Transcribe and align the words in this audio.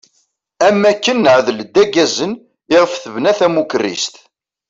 Am 0.67 0.81
akken 0.91 1.17
neɛdel-d 1.23 1.75
aggazen 1.83 2.33
iɣef 2.75 2.91
tebna 3.03 3.31
tamukerrist. 3.39 4.15